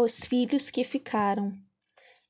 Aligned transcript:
Os 0.00 0.20
filhos 0.20 0.70
que 0.70 0.84
ficaram. 0.84 1.52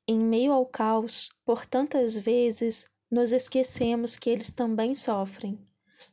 Em 0.07 0.19
meio 0.19 0.53
ao 0.53 0.65
caos, 0.65 1.29
por 1.45 1.67
tantas 1.67 2.17
vezes 2.17 2.87
nos 3.11 3.31
esquecemos 3.31 4.17
que 4.17 4.31
eles 4.31 4.55
também 4.55 4.95
sofrem. 4.95 5.59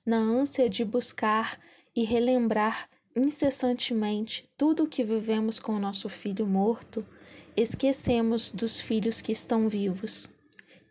Na 0.06 0.18
ânsia 0.18 0.70
de 0.70 0.84
buscar 0.84 1.58
e 1.96 2.04
relembrar 2.04 2.90
incessantemente 3.16 4.44
tudo 4.58 4.84
o 4.84 4.88
que 4.90 5.02
vivemos 5.02 5.58
com 5.58 5.72
o 5.72 5.80
nosso 5.80 6.10
filho 6.10 6.46
morto, 6.46 7.08
esquecemos 7.56 8.52
dos 8.52 8.78
filhos 8.78 9.22
que 9.22 9.32
estão 9.32 9.70
vivos. 9.70 10.28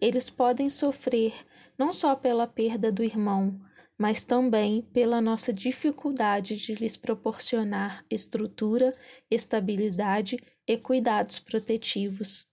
Eles 0.01 0.31
podem 0.31 0.71
sofrer 0.71 1.35
não 1.77 1.93
só 1.93 2.17
pela 2.17 2.47
perda 2.47 2.91
do 2.91 3.05
irmão, 3.05 3.61
mas 3.99 4.25
também 4.25 4.83
pela 4.83 5.21
nossa 5.21 5.53
dificuldade 5.53 6.57
de 6.57 6.75
lhes 6.75 6.97
proporcionar 6.97 8.05
estrutura, 8.11 8.93
estabilidade 9.31 10.37
e 10.67 10.77
cuidados 10.77 11.39
protetivos. 11.39 12.47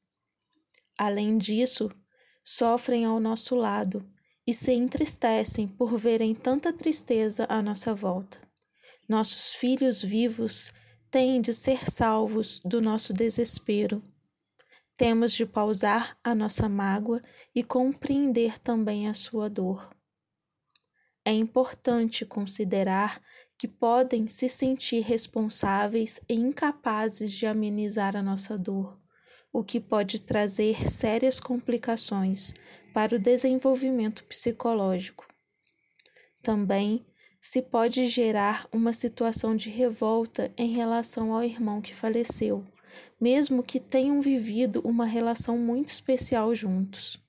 Além 0.97 1.37
disso, 1.37 1.89
sofrem 2.43 3.05
ao 3.05 3.19
nosso 3.19 3.55
lado 3.55 4.07
e 4.45 4.53
se 4.53 4.71
entristecem 4.71 5.67
por 5.67 5.97
verem 5.97 6.35
tanta 6.35 6.71
tristeza 6.71 7.45
à 7.49 7.61
nossa 7.61 7.93
volta. 7.93 8.39
Nossos 9.07 9.55
filhos 9.55 10.01
vivos 10.01 10.71
têm 11.09 11.41
de 11.41 11.53
ser 11.53 11.89
salvos 11.89 12.59
do 12.63 12.81
nosso 12.81 13.13
desespero. 13.13 14.03
Temos 14.95 15.33
de 15.33 15.45
pausar 15.45 16.17
a 16.23 16.35
nossa 16.35 16.69
mágoa 16.69 17.19
e 17.53 17.63
compreender 17.63 18.59
também 18.59 19.07
a 19.07 19.13
sua 19.13 19.49
dor. 19.49 19.89
É 21.23 21.31
importante 21.31 22.25
considerar 22.25 23.21
que 23.57 23.67
podem 23.67 24.27
se 24.27 24.49
sentir 24.49 25.01
responsáveis 25.01 26.19
e 26.27 26.33
incapazes 26.33 27.31
de 27.31 27.45
amenizar 27.45 28.15
a 28.15 28.23
nossa 28.23 28.57
dor, 28.57 28.99
o 29.53 29.63
que 29.63 29.79
pode 29.79 30.19
trazer 30.21 30.89
sérias 30.89 31.39
complicações 31.39 32.55
para 32.91 33.15
o 33.15 33.19
desenvolvimento 33.19 34.23
psicológico. 34.23 35.27
Também 36.41 37.05
se 37.39 37.61
pode 37.61 38.07
gerar 38.07 38.67
uma 38.71 38.93
situação 38.93 39.55
de 39.55 39.69
revolta 39.69 40.51
em 40.57 40.73
relação 40.73 41.33
ao 41.33 41.43
irmão 41.43 41.81
que 41.81 41.93
faleceu, 41.93 42.65
mesmo 43.19 43.61
que 43.61 43.79
tenham 43.79 44.21
vivido 44.21 44.81
uma 44.83 45.05
relação 45.05 45.57
muito 45.57 45.89
especial 45.89 46.53
juntos. 46.55 47.19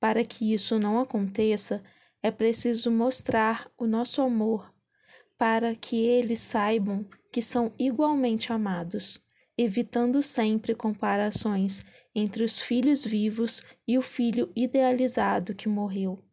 Para 0.00 0.24
que 0.24 0.54
isso 0.54 0.78
não 0.78 1.00
aconteça, 1.00 1.82
é 2.22 2.30
preciso 2.30 2.90
mostrar 2.90 3.70
o 3.78 3.86
nosso 3.86 4.20
amor 4.22 4.72
para 5.38 5.74
que 5.74 6.04
eles 6.04 6.38
saibam 6.38 7.06
que 7.30 7.42
são 7.42 7.72
igualmente 7.78 8.52
amados, 8.52 9.22
evitando 9.56 10.22
sempre 10.22 10.74
comparações 10.74 11.84
entre 12.14 12.42
os 12.42 12.60
filhos 12.60 13.04
vivos 13.04 13.62
e 13.86 13.98
o 13.98 14.02
filho 14.02 14.50
idealizado 14.56 15.54
que 15.54 15.68
morreu. 15.68 16.25